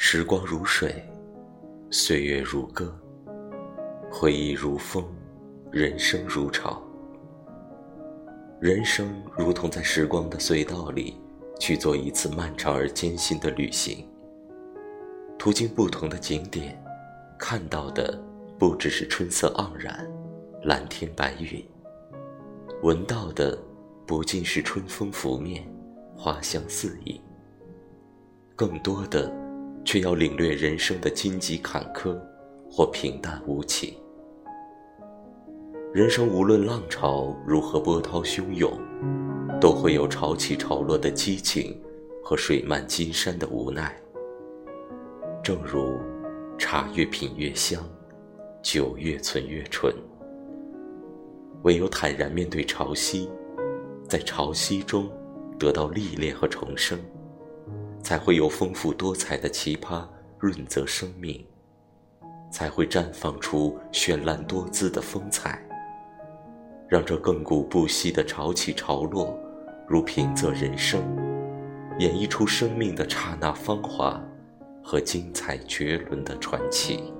[0.00, 1.04] 时光如水，
[1.90, 2.96] 岁月如歌，
[4.08, 5.04] 回忆如风，
[5.72, 6.80] 人生如潮。
[8.60, 11.16] 人生如同在时光的隧道里
[11.58, 14.08] 去做一次漫长而艰辛的旅行，
[15.36, 16.80] 途经不同的景点，
[17.36, 18.16] 看到的
[18.56, 20.08] 不只是春色盎然、
[20.62, 21.68] 蓝天白云，
[22.84, 23.58] 闻到的
[24.06, 25.68] 不尽是春风拂面、
[26.16, 27.20] 花香四溢，
[28.54, 29.47] 更多的。
[29.88, 32.14] 却要领略人生的荆棘坎坷，
[32.70, 33.96] 或平淡无奇。
[35.94, 38.70] 人生无论浪潮如何波涛汹涌，
[39.58, 41.74] 都会有潮起潮落的激情
[42.22, 43.98] 和水漫金山的无奈。
[45.42, 45.96] 正如
[46.58, 47.82] 茶越品越香，
[48.60, 49.90] 酒越存越醇。
[51.62, 53.26] 唯有坦然面对潮汐，
[54.06, 55.10] 在潮汐中
[55.58, 56.98] 得到历练和重生。
[58.08, 60.02] 才会有丰富多彩的奇葩
[60.38, 61.44] 润泽生命，
[62.50, 65.62] 才会绽放出绚烂多姿的风采，
[66.88, 69.38] 让这亘古不息的潮起潮落，
[69.86, 71.02] 如平仄人生，
[71.98, 74.18] 演绎出生命的刹那芳华
[74.82, 77.12] 和精彩绝伦的传奇。